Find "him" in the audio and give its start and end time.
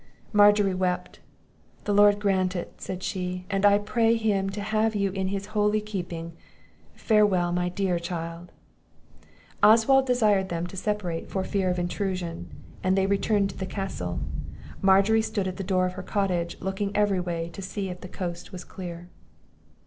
4.15-4.49